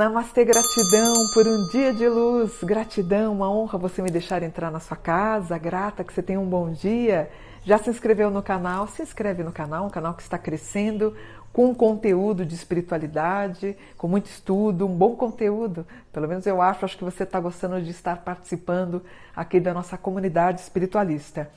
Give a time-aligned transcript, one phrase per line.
[0.00, 4.80] Namastê, gratidão por um dia de luz, gratidão, uma honra você me deixar entrar na
[4.80, 7.30] sua casa, grata que você tenha um bom dia.
[7.66, 8.88] Já se inscreveu no canal?
[8.88, 11.14] Se inscreve no canal, um canal que está crescendo
[11.52, 15.86] com conteúdo de espiritualidade, com muito estudo, um bom conteúdo.
[16.10, 19.02] Pelo menos eu acho, acho que você está gostando de estar participando
[19.36, 21.50] aqui da nossa comunidade espiritualista.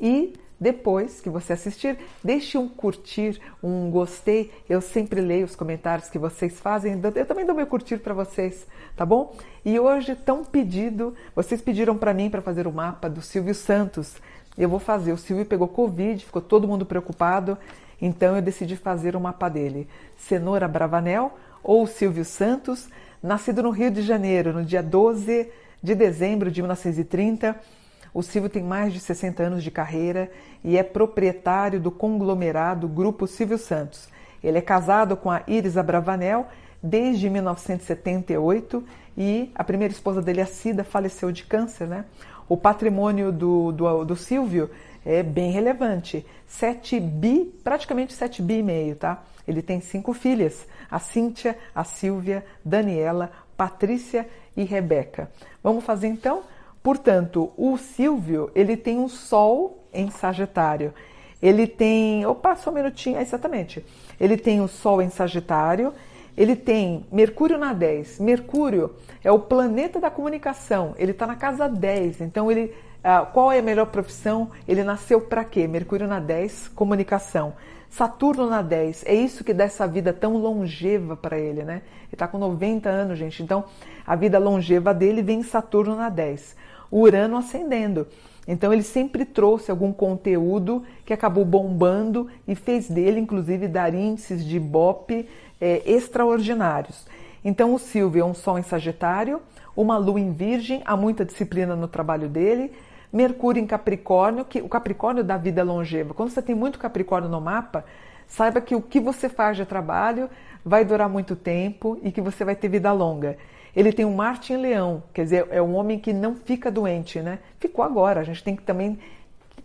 [0.00, 4.52] E depois que você assistir, deixe um curtir, um gostei.
[4.68, 7.00] Eu sempre leio os comentários que vocês fazem.
[7.16, 8.64] Eu também dou meu curtir para vocês,
[8.96, 9.34] tá bom?
[9.64, 14.14] E hoje tão pedido, vocês pediram para mim para fazer o mapa do Silvio Santos.
[14.56, 15.12] Eu vou fazer.
[15.12, 17.58] O Silvio pegou Covid, ficou todo mundo preocupado.
[18.00, 19.88] Então eu decidi fazer o mapa dele.
[20.16, 22.88] Cenoura Bravanel ou Silvio Santos,
[23.20, 25.50] nascido no Rio de Janeiro no dia 12
[25.82, 27.81] de dezembro de 1930
[28.14, 30.30] o Silvio tem mais de 60 anos de carreira
[30.62, 34.08] e é proprietário do conglomerado Grupo Silvio Santos.
[34.42, 36.46] Ele é casado com a Iris Abravanel
[36.82, 38.84] desde 1978
[39.16, 41.86] e a primeira esposa dele, a Cida, faleceu de câncer.
[41.86, 42.04] Né?
[42.48, 44.70] O patrimônio do, do, do Silvio
[45.04, 49.22] é bem relevante, 7 bi, praticamente 7 bi e meio, tá?
[49.48, 55.30] Ele tem cinco filhas, a Cíntia, a Silvia, Daniela, Patrícia e Rebeca.
[55.62, 56.42] Vamos fazer então
[56.82, 60.92] Portanto, o Silvio, ele tem um Sol em Sagitário.
[61.40, 63.84] Ele tem, opa, só um minutinho, é exatamente.
[64.18, 65.92] Ele tem o Sol em Sagitário,
[66.36, 68.20] ele tem Mercúrio na 10.
[68.20, 72.20] Mercúrio é o planeta da comunicação, ele está na casa 10.
[72.20, 74.50] Então, ele, ah, qual é a melhor profissão?
[74.66, 75.66] Ele nasceu para quê?
[75.68, 77.54] Mercúrio na 10, comunicação.
[77.92, 81.82] Saturno na 10, é isso que dá essa vida tão longeva para ele, né?
[82.04, 83.42] Ele está com 90 anos, gente.
[83.42, 83.64] Então,
[84.06, 86.56] a vida longeva dele vem em Saturno na 10
[86.92, 88.06] o Urano ascendendo.
[88.46, 94.44] Então ele sempre trouxe algum conteúdo que acabou bombando e fez dele, inclusive, dar índices
[94.44, 95.26] de BOP
[95.58, 97.06] é, extraordinários.
[97.42, 99.40] Então o Silvio é um Sol em Sagitário,
[99.74, 102.72] uma Lua em Virgem, há muita disciplina no trabalho dele.
[103.12, 106.14] Mercúrio em Capricórnio, que o Capricórnio dá vida longeva.
[106.14, 107.84] Quando você tem muito Capricórnio no mapa,
[108.26, 110.30] saiba que o que você faz de trabalho
[110.64, 113.36] vai durar muito tempo e que você vai ter vida longa.
[113.74, 117.20] Ele tem um Marte em Leão, quer dizer, é um homem que não fica doente,
[117.20, 117.38] né?
[117.58, 118.98] Ficou agora, a gente tem que também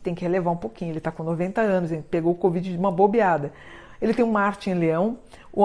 [0.02, 0.91] tem que relevar um pouquinho.
[0.91, 3.52] Ele está com 90 anos, ele pegou o Covid de uma bobeada.
[4.02, 5.18] Ele tem um Marte em Leão,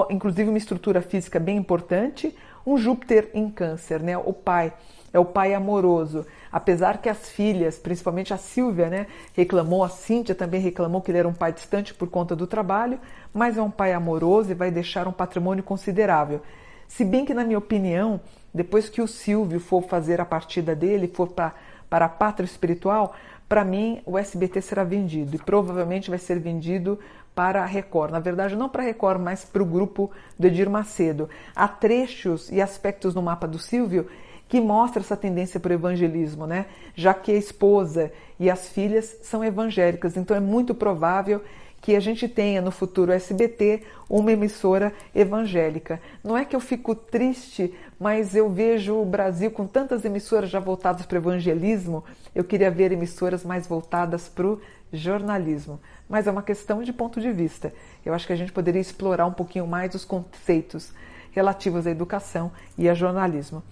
[0.09, 2.35] inclusive uma estrutura física bem importante,
[2.65, 4.17] um Júpiter em Câncer, né?
[4.17, 4.73] O pai
[5.13, 6.25] é o pai amoroso.
[6.51, 11.19] Apesar que as filhas, principalmente a Silvia, né, reclamou, a Cíntia também reclamou que ele
[11.19, 12.99] era um pai distante por conta do trabalho,
[13.31, 16.41] mas é um pai amoroso e vai deixar um patrimônio considerável.
[16.87, 18.19] Se bem que, na minha opinião,
[18.53, 21.53] depois que o Silvio for fazer a partida dele, for pra,
[21.89, 23.15] para a pátria espiritual,
[23.47, 26.99] para mim o SBT será vendido e provavelmente vai ser vendido
[27.35, 28.11] para a Record.
[28.11, 31.29] Na verdade, não para a Record, mas para o grupo do Edir Macedo.
[31.55, 34.07] Há trechos e aspectos no mapa do Silvio
[34.53, 36.67] que mostra essa tendência para o evangelismo, né?
[36.93, 41.41] Já que a esposa e as filhas são evangélicas, então é muito provável
[41.81, 45.99] que a gente tenha no futuro SBT uma emissora evangélica.
[46.23, 50.59] Não é que eu fico triste, mas eu vejo o Brasil com tantas emissoras já
[50.59, 52.03] voltadas para o evangelismo,
[52.35, 54.61] eu queria ver emissoras mais voltadas para o
[54.93, 55.79] jornalismo.
[56.07, 57.73] Mas é uma questão de ponto de vista.
[58.05, 60.93] Eu acho que a gente poderia explorar um pouquinho mais os conceitos
[61.31, 63.63] relativos à educação e ao jornalismo.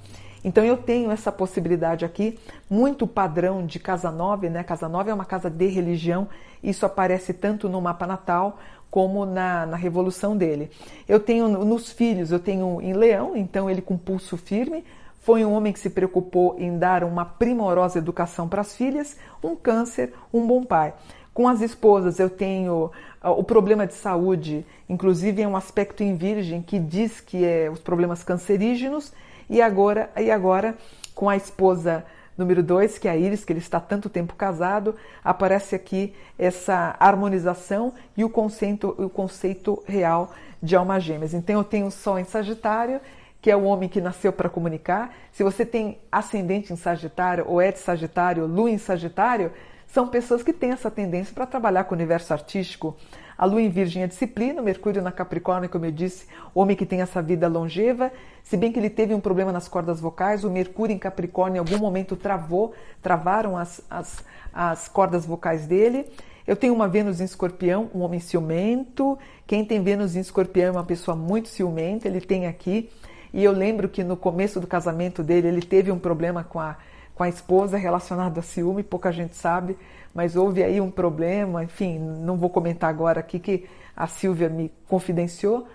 [0.44, 4.64] Então eu tenho essa possibilidade aqui, muito padrão de casa 9, né?
[4.64, 6.28] Casa 9 é uma casa de religião,
[6.64, 8.58] isso aparece tanto no mapa natal
[8.90, 10.70] como na, na revolução dele.
[11.08, 14.84] Eu tenho nos filhos, eu tenho em Leão, então ele com pulso firme,
[15.22, 19.56] foi um homem que se preocupou em dar uma primorosa educação para as filhas, um
[19.56, 20.94] câncer, um bom pai.
[21.34, 22.92] Com as esposas, eu tenho
[23.22, 27.70] ah, o problema de saúde, inclusive é um aspecto em virgem que diz que é
[27.70, 29.14] os problemas cancerígenos
[29.50, 30.76] e agora, e agora
[31.14, 32.06] com a esposa
[32.38, 36.96] número 2, que é a Iris, que ele está tanto tempo casado, aparece aqui essa
[37.00, 41.34] harmonização e o conceito, o conceito real de alma gêmeas.
[41.34, 43.00] Então eu tenho o Sol em Sagitário,
[43.42, 45.14] que é o homem que nasceu para comunicar.
[45.32, 49.52] Se você tem ascendente em Sagitário ou é de Sagitário, Lua em Sagitário,
[49.94, 52.96] são pessoas que têm essa tendência para trabalhar com o universo artístico.
[53.38, 57.02] A lua em Virgem é disciplina, Mercúrio na Capricórnio, como eu disse, homem que tem
[57.02, 58.10] essa vida longeva.
[58.42, 61.60] Se bem que ele teve um problema nas cordas vocais, o Mercúrio em Capricórnio em
[61.60, 64.24] algum momento travou, travaram as, as,
[64.54, 66.06] as cordas vocais dele.
[66.48, 69.20] Eu tenho uma Vênus em Escorpião, um homem ciumento.
[69.46, 72.90] Quem tem Vênus em Escorpião é uma pessoa muito ciumenta, ele tem aqui.
[73.34, 76.78] E eu lembro que no começo do casamento dele, ele teve um problema com a
[77.22, 79.78] com a esposa relacionado a ciúme, pouca gente sabe,
[80.12, 84.72] mas houve aí um problema, enfim, não vou comentar agora aqui que a Silvia me
[84.88, 85.68] confidenciou.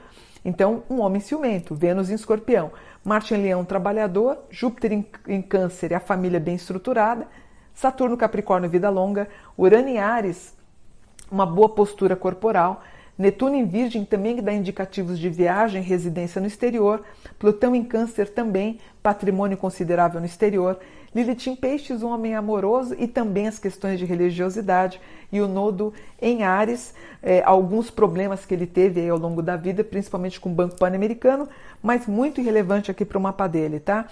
[0.45, 2.73] Então, um homem ciumento, Vênus em escorpião.
[3.05, 4.39] Marte em leão, trabalhador.
[4.51, 7.29] Júpiter em, em câncer, a família bem estruturada.
[7.73, 9.29] Saturno, Capricórnio, vida longa.
[9.57, 10.53] Urano em Ares,
[11.31, 12.83] uma boa postura corporal.
[13.17, 17.03] Netuno em Virgem também dá indicativos de viagem, residência no exterior.
[17.39, 20.79] Plutão em Câncer também, patrimônio considerável no exterior.
[21.17, 25.01] Lilith em Peixes, um homem amoroso e também as questões de religiosidade.
[25.33, 26.93] E o Nodo em Ares,
[27.23, 31.49] é, alguns problemas que ele teve ao longo da vida, principalmente com o Banco Pan-Americano,
[31.83, 34.05] mas muito irrelevante aqui para o mapa dele, tá?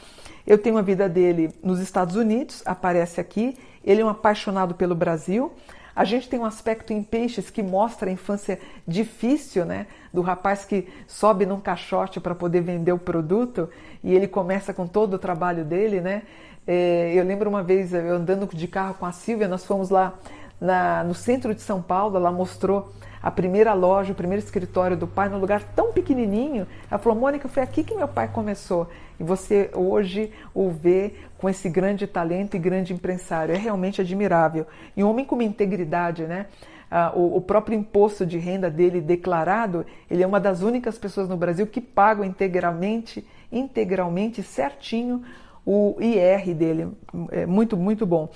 [0.46, 3.54] Eu tenho a vida dele nos Estados Unidos, aparece aqui.
[3.84, 5.52] Ele é um apaixonado pelo Brasil.
[5.94, 9.86] A gente tem um aspecto em peixes que mostra a infância difícil, né?
[10.12, 13.68] Do rapaz que sobe num caixote para poder vender o produto
[14.02, 16.22] e ele começa com todo o trabalho dele, né?
[16.66, 20.14] É, eu lembro uma vez eu andando de carro com a Silvia, nós fomos lá
[20.60, 22.92] na, no centro de São Paulo, ela mostrou
[23.22, 26.66] a primeira loja, o primeiro escritório do pai, num lugar tão pequenininho.
[26.90, 28.88] Ela falou: Mônica, foi aqui que meu pai começou.
[29.18, 33.54] E você hoje o vê com esse grande talento e grande empresário.
[33.54, 34.66] É realmente admirável.
[34.96, 36.46] E um homem com uma integridade, né?
[36.90, 41.28] Ah, o, o, próprio imposto de renda dele declarado, ele é uma das únicas pessoas
[41.28, 45.24] no Brasil que pagam integralmente, integralmente, certinho
[45.64, 46.88] o IR dele.
[47.30, 48.28] É muito, muito bom.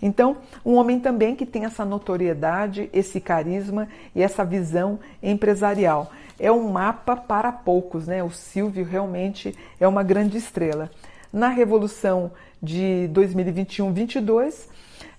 [0.00, 6.10] Então, um homem também que tem essa notoriedade, esse carisma e essa visão empresarial.
[6.38, 8.22] É um mapa para poucos, né?
[8.22, 10.90] O Silvio realmente é uma grande estrela.
[11.32, 12.30] Na Revolução
[12.62, 14.68] de 2021-22,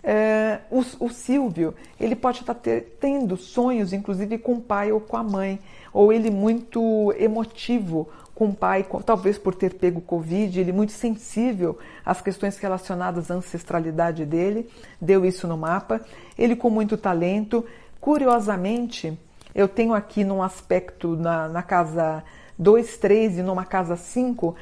[0.03, 5.01] é, o, o, Silvio ele pode estar ter, tendo sonhos, inclusive com o pai ou
[5.01, 5.59] com a mãe,
[5.91, 11.79] ou ele muito emotivo com o pai, talvez por ter pego Covid, ele muito sensível
[12.05, 14.69] às questões relacionadas à ancestralidade dele,
[15.01, 16.01] deu isso no mapa.
[16.37, 17.65] Ele com muito talento.
[17.99, 19.17] Curiosamente,
[19.55, 22.23] eu tenho aqui num aspecto na, na casa
[22.59, 24.55] 2, 3 e numa casa 5.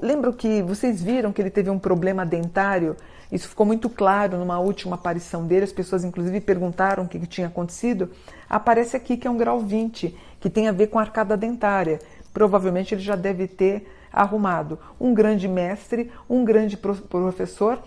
[0.00, 2.94] Lembro que vocês viram que ele teve um problema dentário.
[3.32, 5.64] Isso ficou muito claro numa última aparição dele.
[5.64, 8.08] As pessoas, inclusive, perguntaram o que, tinha acontecido.
[8.48, 11.98] Aparece aqui que é um grau 20, que tem a ver com a arcada dentária
[12.36, 17.78] provavelmente ele já deve ter arrumado um grande mestre, um grande professor.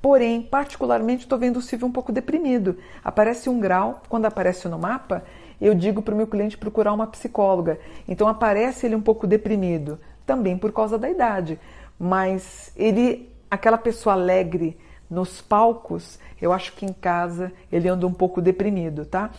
[0.00, 2.78] Porém, particularmente, estou vendo o Silvio um pouco deprimido.
[3.04, 5.24] Aparece um grau, quando aparece no mapa,
[5.60, 7.78] eu digo para o meu cliente procurar uma psicóloga.
[8.08, 11.60] Então aparece ele um pouco deprimido, também por causa da idade.
[12.00, 14.78] Mas ele, aquela pessoa alegre
[15.10, 19.32] nos palcos, eu acho que em casa ele anda um pouco deprimido, tá?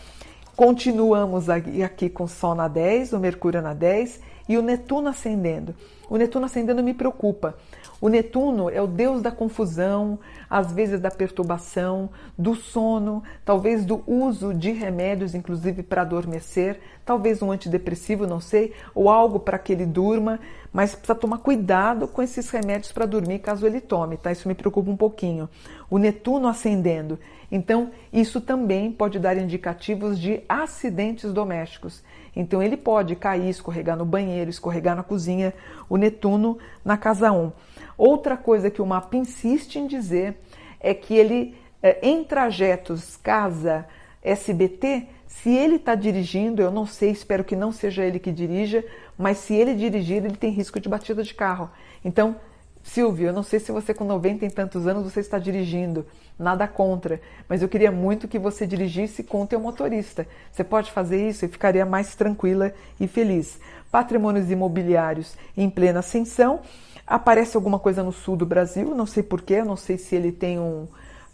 [0.60, 5.74] Continuamos aqui com o Sol na 10, o Mercúrio na 10 e o Netuno ascendendo.
[6.10, 7.54] O Netuno ascendendo me preocupa.
[8.00, 10.18] O Netuno é o deus da confusão,
[10.48, 17.40] às vezes da perturbação, do sono, talvez do uso de remédios, inclusive para adormecer, talvez
[17.40, 20.40] um antidepressivo, não sei, ou algo para que ele durma,
[20.72, 24.32] mas precisa tomar cuidado com esses remédios para dormir caso ele tome, tá?
[24.32, 25.48] Isso me preocupa um pouquinho.
[25.88, 27.20] O Netuno ascendendo.
[27.52, 32.02] Então, isso também pode dar indicativos de acidentes domésticos.
[32.34, 35.52] Então ele pode cair, escorregar no banheiro, escorregar na cozinha,
[35.88, 37.52] o Netuno na casa 1.
[37.96, 40.36] Outra coisa que o mapa insiste em dizer
[40.80, 43.86] é que ele, é, em trajetos casa
[44.22, 48.84] SBT, se ele está dirigindo, eu não sei, espero que não seja ele que dirija,
[49.16, 51.70] mas se ele dirigir, ele tem risco de batida de carro.
[52.04, 52.36] Então,
[52.82, 56.06] Silvio, eu não sei se você com 90 e tantos anos você está dirigindo,
[56.38, 60.26] nada contra, mas eu queria muito que você dirigisse com o teu motorista.
[60.50, 63.60] Você pode fazer isso e ficaria mais tranquila e feliz.
[63.90, 66.60] Patrimônios imobiliários em plena ascensão.
[67.06, 70.58] Aparece alguma coisa no sul do Brasil, não sei porquê, não sei se ele tem
[70.58, 70.84] um,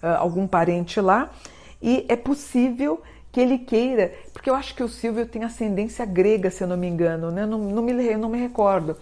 [0.03, 1.31] uh, algum parente lá.
[1.81, 3.01] E é possível
[3.31, 6.77] que ele queira, porque eu acho que o Silvio tem ascendência grega, se eu não
[6.77, 7.45] me engano, né?
[7.45, 8.97] não, não, me, não me recordo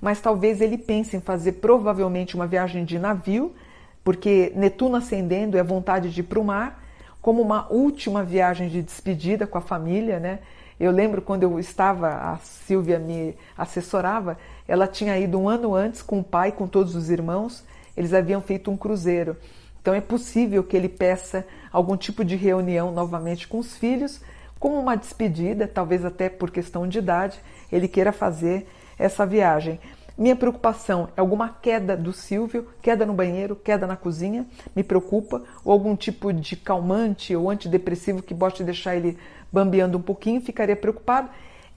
[0.00, 3.54] mas talvez ele pense em fazer provavelmente uma viagem de navio,
[4.02, 6.82] porque Netuno ascendendo é vontade de ir para o mar,
[7.20, 10.38] como uma última viagem de despedida com a família, né?
[10.78, 16.00] Eu lembro quando eu estava, a Silvia me assessorava, ela tinha ido um ano antes
[16.00, 17.62] com o pai, com todos os irmãos,
[17.94, 19.36] eles haviam feito um cruzeiro.
[19.82, 24.22] Então é possível que ele peça algum tipo de reunião novamente com os filhos,
[24.58, 27.38] como uma despedida, talvez até por questão de idade,
[27.70, 28.66] ele queira fazer
[29.00, 29.80] essa viagem.
[30.16, 35.42] Minha preocupação é alguma queda do Silvio, queda no banheiro, queda na cozinha, me preocupa,
[35.64, 39.16] ou algum tipo de calmante ou antidepressivo que possa deixar ele
[39.50, 41.30] bambeando um pouquinho, ficaria preocupado.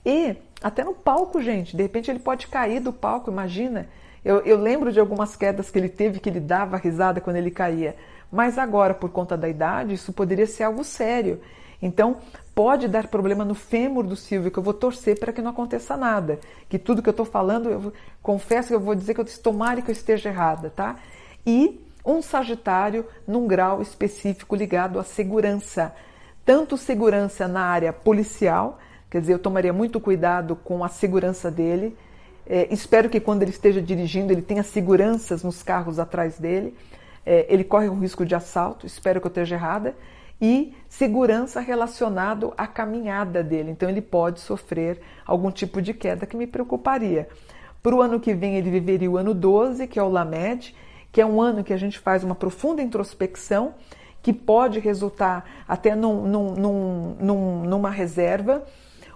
[0.05, 3.87] E até no palco, gente, de repente ele pode cair do palco, imagina.
[4.25, 7.51] Eu, eu lembro de algumas quedas que ele teve, que ele dava risada quando ele
[7.51, 7.95] caía.
[8.29, 11.39] Mas agora, por conta da idade, isso poderia ser algo sério.
[11.81, 12.17] Então,
[12.55, 15.97] pode dar problema no fêmur do Silvio, que eu vou torcer para que não aconteça
[15.97, 16.39] nada.
[16.69, 19.81] Que tudo que eu estou falando, eu confesso que eu vou dizer que eu tomara
[19.81, 20.97] que eu esteja errada, tá?
[21.45, 25.95] E um Sagitário num grau específico ligado à segurança.
[26.45, 28.77] Tanto segurança na área policial,
[29.09, 31.97] quer dizer, eu tomaria muito cuidado com a segurança dele.
[32.45, 36.75] É, espero que quando ele esteja dirigindo, ele tenha seguranças nos carros atrás dele.
[37.25, 39.95] É, ele corre um risco de assalto, espero que eu esteja errada
[40.41, 43.71] e segurança relacionado à caminhada dele.
[43.71, 47.27] Então ele pode sofrer algum tipo de queda que me preocuparia.
[47.81, 50.75] Para o ano que vem ele viveria o ano 12, que é o Lamed,
[51.11, 53.75] que é um ano que a gente faz uma profunda introspecção,
[54.21, 58.63] que pode resultar até num, num, num, numa reserva.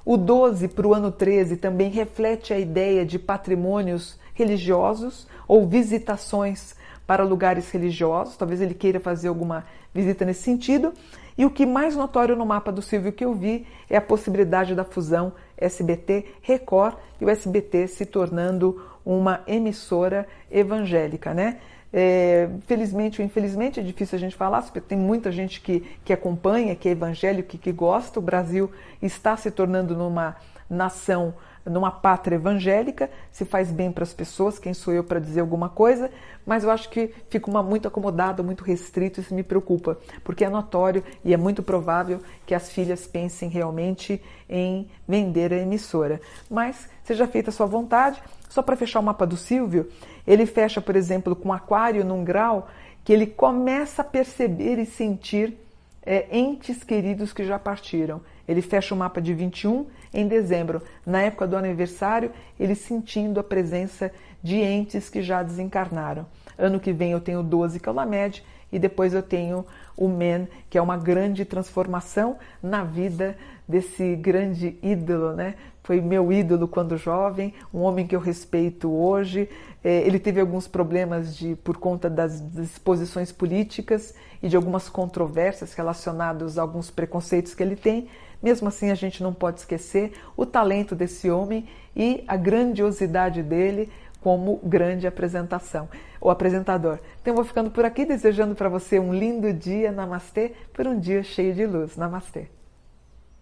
[0.06, 6.76] O 12 para o ano 13 também reflete a ideia de patrimônios religiosos ou visitações
[7.08, 10.94] para lugares religiosos, talvez ele queira fazer alguma visita nesse sentido.
[11.38, 14.76] E o que mais notório no mapa do Silvio que eu vi é a possibilidade
[14.76, 21.60] da fusão SBT-Record e o SBT se tornando uma emissora evangélica, né?
[21.94, 26.12] É, felizmente ou infelizmente, é difícil a gente falar, porque tem muita gente que, que
[26.12, 28.20] acompanha, que é evangélico, que, que gosta.
[28.20, 28.70] O Brasil
[29.02, 30.36] está se tornando numa
[30.70, 31.34] nação
[31.70, 35.70] numa pátria evangélica, se faz bem para as pessoas, quem sou eu para dizer alguma
[35.70, 36.10] coisa,
[36.46, 40.50] mas eu acho que fico uma, muito acomodado, muito restrito, isso me preocupa, porque é
[40.50, 46.22] notório e é muito provável que as filhas pensem realmente em vender a emissora.
[46.50, 49.90] Mas seja feita a sua vontade, só para fechar o mapa do Silvio,
[50.26, 52.68] ele fecha, por exemplo, com aquário num grau
[53.04, 55.67] que ele começa a perceber e sentir
[56.08, 58.22] é, entes queridos que já partiram.
[58.48, 63.44] Ele fecha o mapa de 21 em dezembro, na época do aniversário, ele sentindo a
[63.44, 64.10] presença
[64.42, 66.26] de entes que já desencarnaram.
[66.58, 69.66] Ano que vem eu tenho 12, que é o Lamed, e depois eu tenho
[69.98, 73.36] o Men, que é uma grande transformação na vida
[73.68, 75.56] desse grande ídolo, né?
[75.88, 79.50] Foi meu ídolo quando jovem, um homem que eu respeito hoje.
[79.82, 84.14] É, ele teve alguns problemas de, por conta das disposições políticas
[84.44, 88.10] e de algumas controvérsias relacionadas a alguns preconceitos que ele tem,
[88.44, 93.90] mesmo assim, a gente não pode esquecer o talento desse homem e a grandiosidade dele
[94.20, 95.88] como grande apresentação,
[96.20, 97.00] o apresentador.
[97.22, 101.00] Então, eu vou ficando por aqui desejando para você um lindo dia, namastê, por um
[101.00, 101.96] dia cheio de luz.
[101.96, 102.57] Namastê.